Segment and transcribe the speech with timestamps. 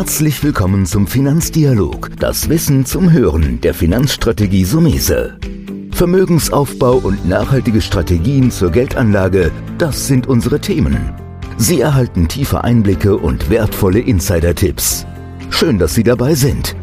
[0.00, 5.38] Herzlich willkommen zum Finanzdialog, das Wissen zum Hören der Finanzstrategie Sumese.
[5.92, 11.12] Vermögensaufbau und nachhaltige Strategien zur Geldanlage, das sind unsere Themen.
[11.58, 15.04] Sie erhalten tiefe Einblicke und wertvolle Insider-Tipps.
[15.50, 16.74] Schön, dass Sie dabei sind.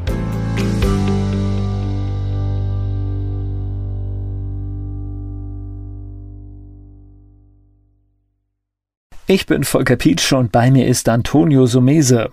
[9.25, 12.29] Ich bin Volker Pietsch und bei mir ist Antonio Sumese.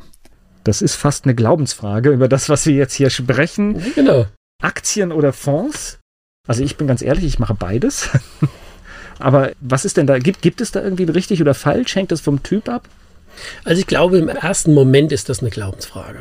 [0.65, 3.83] Das ist fast eine Glaubensfrage über das, was wir jetzt hier sprechen.
[3.95, 4.27] Genau.
[4.63, 5.99] Aktien oder Fonds?
[6.49, 8.11] Also ich bin ganz ehrlich, ich mache beides.
[9.19, 10.19] Aber was ist denn da?
[10.19, 11.95] Gibt, gibt es da irgendwie richtig oder falsch?
[11.95, 12.89] Hängt das vom Typ ab?
[13.65, 16.21] Also ich glaube, im ersten Moment ist das eine Glaubensfrage.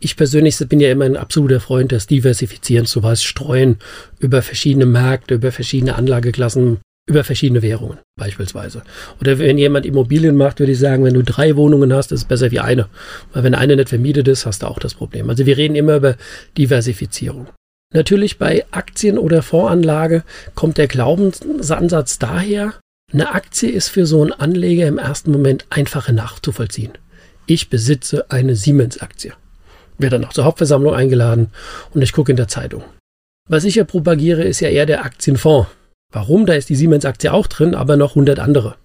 [0.00, 3.78] Ich persönlich bin ja immer ein absoluter Freund des Diversifizierens, sowas streuen
[4.18, 8.82] über verschiedene Märkte, über verschiedene Anlageklassen, über verschiedene Währungen beispielsweise.
[9.20, 12.24] Oder wenn jemand Immobilien macht, würde ich sagen, wenn du drei Wohnungen hast, ist es
[12.26, 12.88] besser wie eine.
[13.32, 15.28] Weil wenn eine nicht vermietet ist, hast du auch das Problem.
[15.28, 16.16] Also wir reden immer über
[16.56, 17.48] Diversifizierung.
[17.92, 22.74] Natürlich bei Aktien oder Fondsanlage kommt der Glaubensansatz daher,
[23.12, 26.92] eine Aktie ist für so einen Anleger im ersten Moment einfacher nachzuvollziehen.
[27.46, 29.34] Ich besitze eine Siemens-Aktie.
[29.98, 31.50] Werde dann auch zur Hauptversammlung eingeladen
[31.92, 32.82] und ich gucke in der Zeitung.
[33.48, 35.68] Was ich ja propagiere, ist ja eher der Aktienfonds.
[36.14, 36.46] Warum?
[36.46, 38.76] Da ist die Siemens-Aktie auch drin, aber noch 100 andere.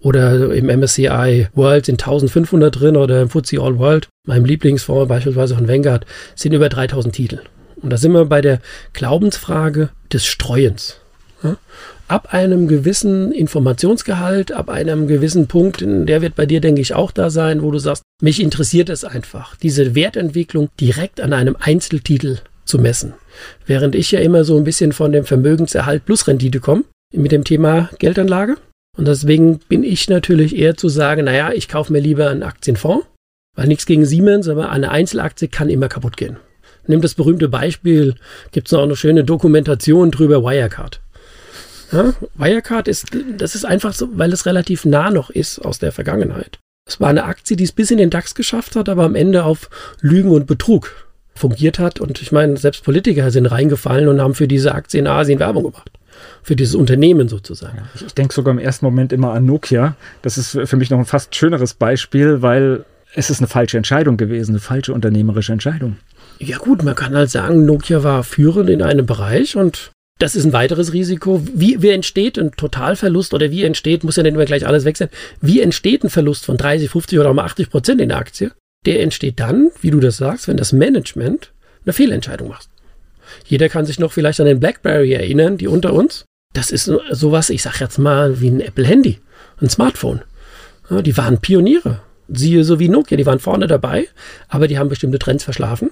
[0.00, 5.54] Oder im MSCI World sind 1500 drin oder im FTSE All World, meinem Lieblingsfonds beispielsweise
[5.54, 7.38] von Vanguard, sind über 3000 Titel.
[7.76, 8.58] Und da sind wir bei der
[8.94, 10.96] Glaubensfrage des Streuens.
[12.08, 17.12] Ab einem gewissen Informationsgehalt, ab einem gewissen Punkt, der wird bei dir, denke ich, auch
[17.12, 22.38] da sein, wo du sagst, mich interessiert es einfach, diese Wertentwicklung direkt an einem Einzeltitel
[22.64, 23.14] zu messen.
[23.66, 27.44] Während ich ja immer so ein bisschen von dem Vermögenserhalt plus Rendite komme mit dem
[27.44, 28.56] Thema Geldanlage.
[28.96, 33.06] Und deswegen bin ich natürlich eher zu sagen, naja, ich kaufe mir lieber einen Aktienfonds,
[33.56, 36.36] weil nichts gegen Siemens, aber eine Einzelaktie kann immer kaputt gehen.
[36.86, 38.16] Nimm das berühmte Beispiel,
[38.50, 41.00] gibt es noch eine schöne Dokumentation drüber, Wirecard.
[41.92, 43.06] Ja, Wirecard ist,
[43.36, 46.58] das ist einfach so, weil es relativ nah noch ist aus der Vergangenheit.
[46.88, 49.44] Es war eine Aktie, die es bis in den DAX geschafft hat, aber am Ende
[49.44, 49.70] auf
[50.00, 52.00] Lügen und Betrug fungiert hat.
[52.00, 55.64] Und ich meine, selbst Politiker sind reingefallen und haben für diese Aktie in Asien Werbung
[55.64, 55.90] gemacht.
[56.42, 57.78] Für dieses Unternehmen sozusagen.
[57.78, 59.96] Ja, ich, ich denke sogar im ersten Moment immer an Nokia.
[60.22, 62.84] Das ist für mich noch ein fast schöneres Beispiel, weil
[63.14, 65.96] es ist eine falsche Entscheidung gewesen, eine falsche unternehmerische Entscheidung.
[66.38, 70.44] Ja gut, man kann halt sagen, Nokia war führend in einem Bereich und das ist
[70.44, 71.42] ein weiteres Risiko.
[71.52, 74.96] Wie, wie entsteht ein Totalverlust oder wie entsteht, muss ja nicht immer gleich alles weg
[74.96, 75.08] sein,
[75.40, 78.52] wie entsteht ein Verlust von 30, 50 oder auch mal 80 Prozent in der Aktie?
[78.86, 81.52] Der entsteht dann, wie du das sagst, wenn das Management
[81.84, 82.68] eine Fehlentscheidung macht.
[83.46, 86.24] Jeder kann sich noch vielleicht an den BlackBerry erinnern, die unter uns.
[86.52, 89.20] Das ist sowas, ich sag jetzt mal, wie ein Apple-Handy,
[89.60, 90.22] ein Smartphone.
[90.90, 92.00] Ja, die waren Pioniere.
[92.28, 94.08] Siehe so wie Nokia, die waren vorne dabei,
[94.48, 95.90] aber die haben bestimmte Trends verschlafen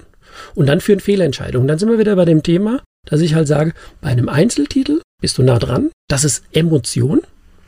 [0.55, 1.69] und dann führen Fehlentscheidungen.
[1.69, 5.39] Dann sind wir wieder bei dem Thema, dass ich halt sage, bei einem Einzeltitel bist
[5.39, 7.23] du nah dran, das ist Emotion.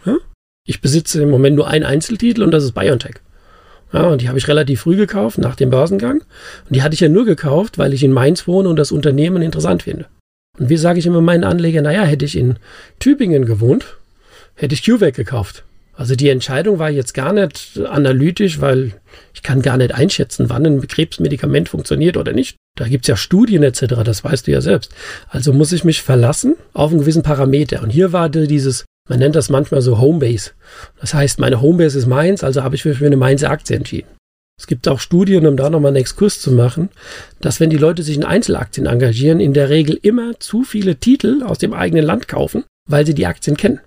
[0.05, 0.16] Ja?
[0.66, 3.16] Ich besitze im Moment nur einen Einzeltitel und das ist BioNTech.
[3.93, 6.21] Ja, und die habe ich relativ früh gekauft, nach dem Börsengang.
[6.21, 9.43] Und die hatte ich ja nur gekauft, weil ich in Mainz wohne und das Unternehmen
[9.43, 10.07] interessant finde.
[10.59, 12.57] Und wie sage ich immer meinen Anlegern, naja, hätte ich in
[12.99, 13.97] Tübingen gewohnt,
[14.55, 15.65] hätte ich CureVac gekauft.
[15.95, 18.93] Also die Entscheidung war jetzt gar nicht analytisch, weil
[19.35, 22.57] ich kann gar nicht einschätzen, wann ein Krebsmedikament funktioniert oder nicht.
[22.77, 24.95] Da gibt's ja Studien etc., das weißt du ja selbst.
[25.29, 27.83] Also muss ich mich verlassen auf einen gewissen Parameter.
[27.83, 30.53] Und hier war dieses man nennt das manchmal so Homebase.
[30.99, 34.09] Das heißt, meine Homebase ist Mainz, also habe ich mich für eine Mainzer Aktie entschieden.
[34.59, 36.89] Es gibt auch Studien, um da nochmal einen Exkurs zu machen,
[37.43, 41.43] dass wenn die Leute sich in Einzelaktien engagieren, in der Regel immer zu viele Titel
[41.43, 43.81] aus dem eigenen Land kaufen, weil sie die Aktien kennen.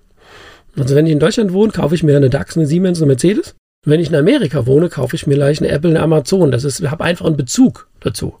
[0.76, 3.56] Also wenn ich in Deutschland wohne, kaufe ich mir eine DAX, eine Siemens, eine Mercedes.
[3.84, 6.52] wenn ich in Amerika wohne, kaufe ich mir gleich eine Apple, eine Amazon.
[6.52, 8.36] Das ist, ich habe einfach einen Bezug dazu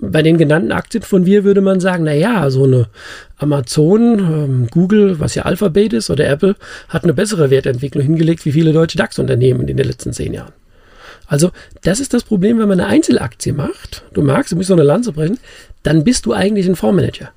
[0.00, 2.86] bei den genannten Aktien von wir würde man sagen, na ja, so eine
[3.36, 6.56] Amazon, ähm, Google, was ja Alphabet ist oder Apple,
[6.88, 10.52] hat eine bessere Wertentwicklung hingelegt wie viele deutsche DAX-Unternehmen in den letzten zehn Jahren.
[11.26, 11.50] Also
[11.82, 14.02] das ist das Problem, wenn man eine Einzelaktie macht.
[14.14, 15.38] Du magst, du musst so eine Lanze brechen,
[15.82, 17.30] dann bist du eigentlich ein Fondsmanager.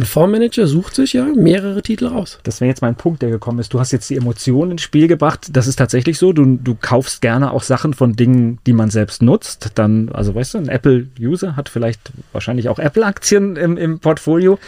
[0.00, 2.38] Ein Fondsmanager sucht sich ja mehrere Titel raus.
[2.44, 3.74] Das wäre jetzt mein Punkt, der gekommen ist.
[3.74, 5.48] Du hast jetzt die Emotionen ins Spiel gebracht.
[5.52, 6.32] Das ist tatsächlich so.
[6.32, 9.72] Du, du kaufst gerne auch Sachen von Dingen, die man selbst nutzt.
[9.74, 14.58] Dann, also weißt du, ein Apple-User hat vielleicht wahrscheinlich auch Apple-Aktien im, im Portfolio.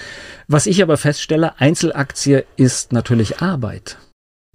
[0.49, 3.97] Was ich aber feststelle, Einzelaktie ist natürlich Arbeit.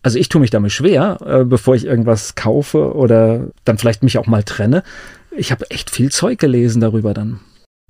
[0.03, 4.19] Also ich tue mich damit schwer, äh, bevor ich irgendwas kaufe oder dann vielleicht mich
[4.19, 4.83] auch mal trenne.
[5.35, 7.39] Ich habe echt viel Zeug gelesen darüber dann.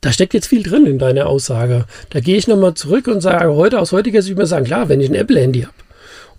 [0.08, 1.84] Da steckt jetzt viel drin in deiner Aussage.
[2.12, 5.02] Da gehe ich nochmal zurück und sage heute aus heutiger Sicht mal sagen, klar, wenn
[5.02, 5.74] ich ein Apple-Handy habe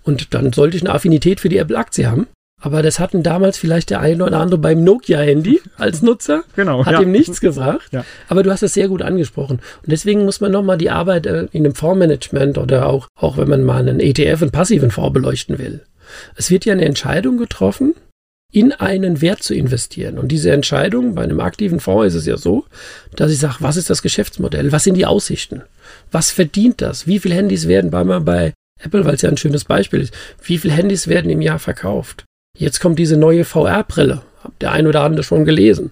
[0.01, 2.25] und dann sollte ich eine Affinität für die Apple-Aktie haben,
[2.59, 6.45] Aber das hatten damals vielleicht der eine oder andere beim Nokia-Handy als Nutzer.
[6.55, 6.83] Genau.
[6.83, 7.01] Hat ja.
[7.01, 7.89] ihm nichts gebracht.
[7.91, 8.05] Ja.
[8.27, 9.59] Aber du hast es sehr gut angesprochen.
[9.83, 13.49] Und deswegen muss man nochmal die Arbeit äh, in einem Fondsmanagement oder auch, auch wenn
[13.49, 15.81] man mal einen ETF, einen passiven Fonds beleuchten will.
[16.35, 17.93] Es wird ja eine Entscheidung getroffen,
[18.51, 20.17] in einen Wert zu investieren.
[20.17, 22.65] Und diese Entscheidung bei einem aktiven Fonds ist es ja so,
[23.15, 24.71] dass ich sage, was ist das Geschäftsmodell?
[24.71, 25.61] Was sind die Aussichten?
[26.11, 27.05] Was verdient das?
[27.05, 30.57] Wie viele Handys werden bei, bei Apple, weil es ja ein schönes Beispiel ist, wie
[30.57, 32.25] viele Handys werden im Jahr verkauft?
[32.57, 34.23] Jetzt kommt diese neue VR-Brille.
[34.43, 35.91] Habt der ein oder andere schon gelesen.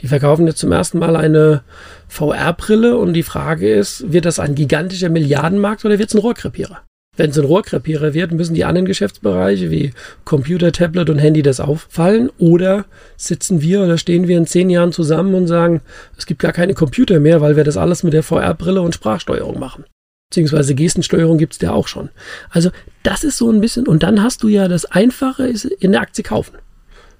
[0.00, 1.62] Die verkaufen jetzt zum ersten Mal eine
[2.08, 6.82] VR-Brille und die Frage ist, wird das ein gigantischer Milliardenmarkt oder wird es ein Rohrkrepierer?
[7.16, 9.92] Wenn es ein Rohrkrepierer wird, müssen die anderen Geschäftsbereiche wie
[10.24, 12.30] Computer, Tablet und Handy das auffallen?
[12.38, 15.80] Oder sitzen wir oder stehen wir in zehn Jahren zusammen und sagen,
[16.18, 19.60] es gibt gar keine Computer mehr, weil wir das alles mit der VR-Brille und Sprachsteuerung
[19.60, 19.84] machen?
[20.30, 22.08] Beziehungsweise Gestensteuerung gibt es ja auch schon.
[22.50, 22.70] Also
[23.04, 26.00] das ist so ein bisschen, und dann hast du ja das Einfache ist in der
[26.00, 26.56] Aktie kaufen.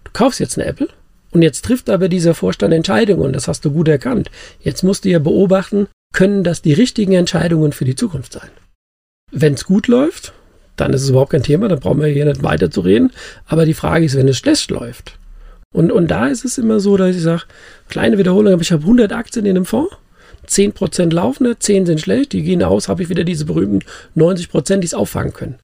[0.02, 0.88] Du kaufst jetzt eine Apple
[1.30, 4.30] und jetzt trifft aber dieser Vorstand Entscheidungen das hast du gut erkannt.
[4.60, 8.50] Jetzt musst du ja beobachten, können das die richtigen Entscheidungen für die Zukunft sein?
[9.30, 10.32] Wenn es gut läuft,
[10.76, 13.12] dann ist es überhaupt kein Thema, dann brauchen wir hier nicht weiter zu reden.
[13.46, 15.18] Aber die Frage ist, wenn es schlecht läuft.
[15.72, 17.42] Und, und da ist es immer so, dass ich sage,
[17.88, 19.96] kleine Wiederholung, aber ich habe 100 Aktien in einem Fonds,
[20.48, 23.80] 10% laufende, 10 sind schlecht, die gehen aus, habe ich wieder diese berühmten
[24.16, 25.58] 90%, die es auffangen können.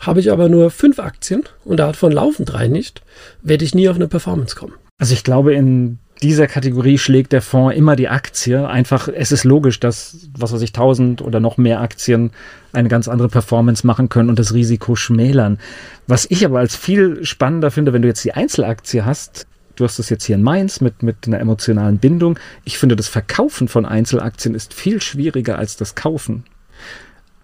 [0.00, 3.02] Habe ich aber nur 5 Aktien und davon laufen drei nicht,
[3.42, 4.74] werde ich nie auf eine Performance kommen.
[4.98, 8.68] Also ich glaube, in dieser Kategorie schlägt der Fonds immer die Aktie.
[8.68, 12.30] Einfach, es ist logisch, dass, was weiß ich, 1000 oder noch mehr Aktien
[12.72, 15.58] eine ganz andere Performance machen können und das Risiko schmälern.
[16.06, 19.46] Was ich aber als viel spannender finde, wenn du jetzt die Einzelaktie hast,
[19.76, 22.38] du hast das jetzt hier in Mainz mit, mit einer emotionalen Bindung.
[22.64, 26.44] Ich finde, das Verkaufen von Einzelaktien ist viel schwieriger als das Kaufen.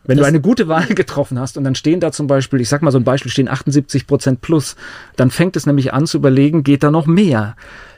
[0.04, 2.68] Wenn das du eine gute Wahl getroffen hast und dann stehen da zum Beispiel, ich
[2.68, 4.76] sag mal so ein Beispiel, stehen 78 Prozent plus,
[5.16, 7.56] dann fängt es nämlich an zu überlegen, geht da noch mehr?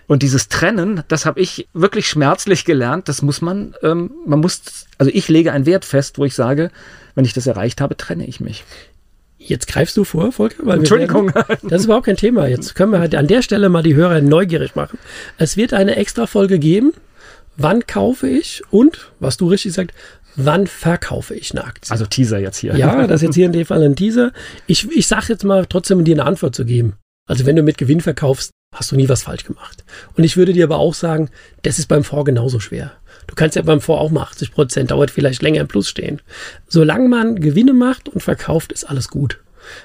[0.09, 3.09] Und dieses Trennen, das habe ich wirklich schmerzlich gelernt.
[3.09, 6.71] Das muss man, ähm, man muss, also ich lege einen Wert fest, wo ich sage,
[7.15, 8.65] wenn ich das erreicht habe, trenne ich mich.
[9.37, 10.65] Jetzt greifst du vor, Volker?
[10.65, 11.33] Weil Entschuldigung.
[11.35, 12.49] Werden, das ist überhaupt kein Thema.
[12.49, 14.99] Jetzt können wir halt an der Stelle mal die Hörer neugierig machen.
[15.37, 16.93] Es wird eine extra Folge geben.
[17.59, 19.95] Wann kaufe ich und, was du richtig sagst,
[20.37, 21.93] wann verkaufe ich eine Aktie?
[21.93, 22.75] Also Teaser jetzt hier.
[22.77, 24.33] Ja, das ist jetzt hier in dem Fall ein Teaser.
[24.67, 26.95] Ich, ich sage jetzt mal trotzdem, dir eine Antwort zu geben.
[27.27, 29.85] Also wenn du mit Gewinn verkaufst, hast du nie was falsch gemacht.
[30.17, 31.31] Und ich würde dir aber auch sagen,
[31.63, 32.93] das ist beim Fonds genauso schwer.
[33.27, 36.21] Du kannst ja beim Fonds auch mal 80 Prozent, dauert vielleicht länger im Plus stehen.
[36.69, 39.41] Solange man Gewinne macht und verkauft, ist alles gut.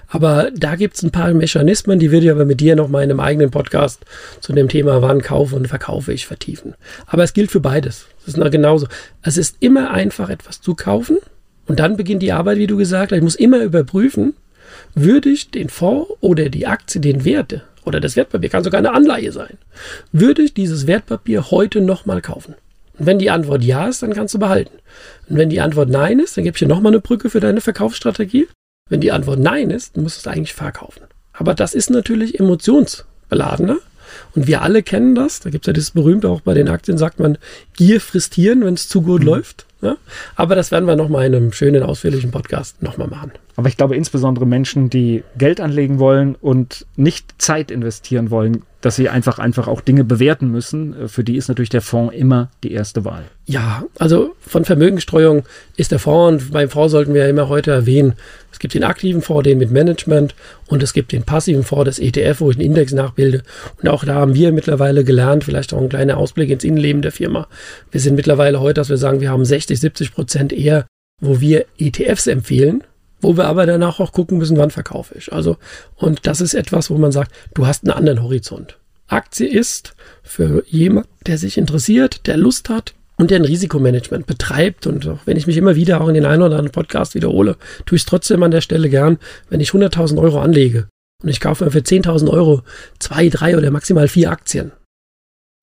[0.08, 3.04] Aber da gibt es ein paar Mechanismen, die würde ich aber mit dir noch mal
[3.04, 4.06] in einem eigenen Podcast
[4.40, 6.76] zu dem Thema wann kaufe und verkaufe ich vertiefen.
[7.06, 8.06] Aber es gilt für beides.
[8.26, 8.88] Das ist genauso.
[9.24, 11.18] Es ist immer einfach, etwas zu kaufen
[11.66, 13.18] und dann beginnt die Arbeit, wie du gesagt hast.
[13.18, 14.36] Ich muss immer überprüfen,
[14.94, 18.94] würde ich den Fonds oder die Aktie, den Werte oder das Wertpapier, kann sogar eine
[18.94, 19.58] Anleihe sein,
[20.12, 22.56] würde ich dieses Wertpapier heute nochmal kaufen?
[22.98, 24.78] Und wenn die Antwort ja ist, dann kannst du behalten.
[25.28, 27.62] Und wenn die Antwort nein ist, dann gebe ich dir nochmal eine Brücke für deine
[27.62, 28.48] Verkaufsstrategie.
[28.90, 31.04] Wenn die Antwort nein ist, dann musst du es eigentlich verkaufen.
[31.32, 33.78] Aber das ist natürlich emotionsbeladener.
[34.36, 35.40] Und wir alle kennen das.
[35.40, 37.38] Da gibt es ja das berühmte, auch bei den Aktien sagt man,
[37.76, 39.28] Gier frisst Hirn, wenn es zu gut mhm.
[39.28, 39.66] läuft.
[39.84, 39.98] Ja?
[40.36, 43.32] Aber das werden wir nochmal in einem schönen, ausführlichen Podcast nochmal machen.
[43.56, 48.98] Aber ich glaube insbesondere Menschen, die Geld anlegen wollen und nicht Zeit investieren wollen, dass
[48.98, 51.04] sie einfach einfach auch Dinge bewerten müssen.
[51.04, 53.24] Äh, für die ist natürlich der Fonds immer die erste Wahl.
[53.46, 55.44] Ja, also von Vermögensstreuung
[55.78, 58.14] ist der Fonds, und beim Fonds sollten wir ja immer heute erwähnen,
[58.52, 60.36] es gibt den aktiven Fonds, den mit Management
[60.68, 63.44] und es gibt den passiven Fonds, das ETF, wo ich einen Index nachbilde.
[63.82, 67.14] Und auch da haben wir mittlerweile gelernt, vielleicht auch ein kleiner Ausblick ins Innenleben der
[67.14, 67.48] Firma.
[67.90, 70.86] Wir sind mittlerweile heute, dass wir sagen, wir haben 60, 70 Prozent eher,
[71.22, 72.84] wo wir ETFs empfehlen,
[73.24, 75.34] wo wir aber danach auch gucken müssen, wann verkaufe ich.
[75.34, 75.58] Also,
[75.96, 78.78] und das ist etwas, wo man sagt, du hast einen anderen Horizont.
[79.08, 84.88] Aktie ist für jemand, der sich interessiert, der Lust hat und der ein Risikomanagement betreibt.
[84.88, 87.58] Und auch wenn ich mich immer wieder auch in den einen oder anderen Podcast wiederhole,
[87.86, 89.18] tue ich es trotzdem an der Stelle gern,
[89.50, 90.88] wenn ich 100.000 Euro anlege
[91.22, 92.64] und ich kaufe mir für 10.000 Euro
[93.00, 94.72] zwei, drei oder maximal vier Aktien.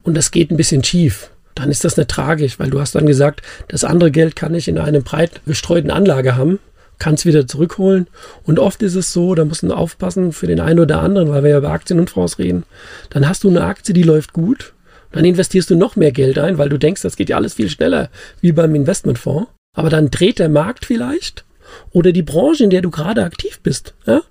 [0.03, 3.07] Und das geht ein bisschen schief dann ist das nicht tragisch, weil du hast dann
[3.07, 6.59] gesagt, das andere Geld kann ich in einem breit gestreuten Anlage haben
[7.01, 8.07] kann es wieder zurückholen.
[8.45, 11.43] Und oft ist es so, da muss man aufpassen für den einen oder anderen, weil
[11.43, 12.63] wir ja über Aktien und Fonds reden.
[13.11, 14.75] Dann hast du eine Aktie, die läuft gut.
[15.11, 17.69] Dann investierst du noch mehr Geld ein, weil du denkst, das geht ja alles viel
[17.69, 19.51] schneller wie beim Investmentfonds.
[19.77, 21.45] Aber dann dreht der Markt vielleicht
[21.91, 24.23] oder die Branche, in der du gerade aktiv bist, ja,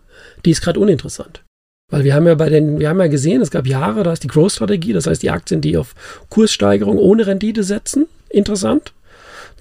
[0.45, 1.43] die ist gerade uninteressant.
[1.91, 4.23] Weil wir haben ja bei den, wir haben ja gesehen, es gab Jahre, da ist
[4.23, 5.95] die Growth-Strategie, das heißt die Aktien, die auf
[6.29, 8.93] Kurssteigerung ohne Rendite setzen, interessant.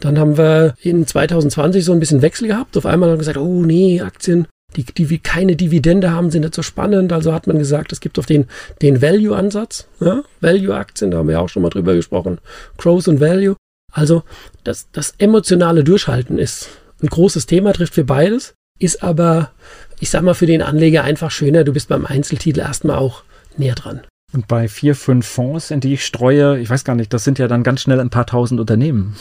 [0.00, 2.76] Dann haben wir in 2020 so ein bisschen Wechsel gehabt.
[2.76, 6.54] Auf einmal haben wir gesagt, oh nee, Aktien die, die keine Dividende haben, sind nicht
[6.54, 7.12] so spannend.
[7.12, 8.46] Also hat man gesagt, es gibt auf den,
[8.82, 10.22] den Value-Ansatz, ja?
[10.40, 12.38] Value-Aktien, da haben wir auch schon mal drüber gesprochen,
[12.76, 13.56] Growth und Value.
[13.92, 14.22] Also
[14.64, 16.68] das, das emotionale Durchhalten ist
[17.02, 19.52] ein großes Thema, trifft für beides, ist aber,
[20.00, 21.64] ich sag mal, für den Anleger einfach schöner.
[21.64, 23.22] Du bist beim Einzeltitel erstmal auch
[23.56, 24.02] näher dran.
[24.34, 27.38] Und bei vier, fünf Fonds, in die ich streue, ich weiß gar nicht, das sind
[27.38, 29.16] ja dann ganz schnell ein paar tausend Unternehmen.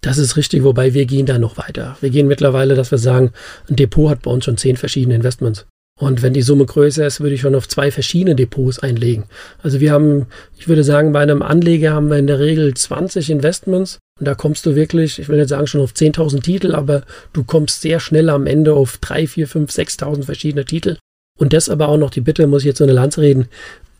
[0.00, 1.96] Das ist richtig, wobei wir gehen da noch weiter.
[2.00, 3.32] Wir gehen mittlerweile, dass wir sagen,
[3.68, 5.66] ein Depot hat bei uns schon zehn verschiedene Investments.
[5.98, 9.24] Und wenn die Summe größer ist, würde ich schon auf zwei verschiedene Depots einlegen.
[9.62, 10.26] Also wir haben,
[10.56, 13.98] ich würde sagen, bei einem Anleger haben wir in der Regel 20 Investments.
[14.20, 17.02] Und da kommst du wirklich, ich will nicht sagen schon auf 10.000 Titel, aber
[17.32, 20.98] du kommst sehr schnell am Ende auf 3, 4, 5, 6.000 verschiedene Titel.
[21.36, 23.48] Und das aber auch noch die Bitte, muss ich jetzt so eine Lanze reden,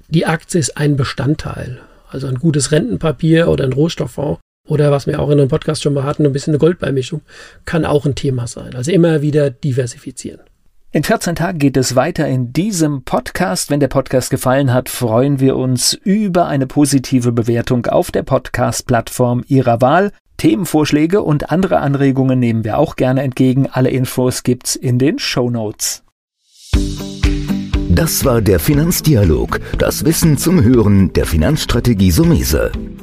[0.09, 1.81] die Aktie ist ein Bestandteil.
[2.09, 5.95] Also ein gutes Rentenpapier oder ein Rohstofffonds oder was wir auch in einem Podcast schon
[5.95, 7.23] mal hatten, ein bisschen eine Goldbeimischung,
[7.65, 8.75] kann auch ein Thema sein.
[8.75, 10.41] Also immer wieder diversifizieren.
[10.91, 13.71] In 14 Tagen geht es weiter in diesem Podcast.
[13.71, 19.45] Wenn der Podcast gefallen hat, freuen wir uns über eine positive Bewertung auf der Podcast-Plattform
[19.49, 20.13] Ihrer Wahl.
[20.39, 23.67] Themenvorschläge und andere Anregungen nehmen wir auch gerne entgegen.
[23.71, 26.05] Alle Infos gibt's in den Show Notes.
[27.91, 32.71] Das war der Finanzdialog, das Wissen zum Hören der Finanzstrategie Sumese.